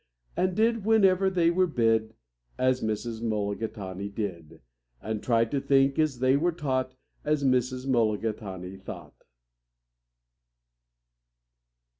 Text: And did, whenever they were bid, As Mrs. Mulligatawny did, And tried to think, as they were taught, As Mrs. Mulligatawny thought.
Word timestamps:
And 0.35 0.55
did, 0.55 0.83
whenever 0.83 1.29
they 1.29 1.51
were 1.51 1.67
bid, 1.67 2.15
As 2.57 2.81
Mrs. 2.81 3.21
Mulligatawny 3.21 4.09
did, 4.09 4.59
And 4.99 5.21
tried 5.21 5.51
to 5.51 5.61
think, 5.61 5.99
as 5.99 6.17
they 6.17 6.35
were 6.35 6.51
taught, 6.53 6.95
As 7.23 7.43
Mrs. 7.43 7.85
Mulligatawny 7.87 8.77
thought. 8.77 9.25